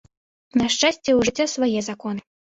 [0.61, 2.21] На шчасце, у жыцця свае законы.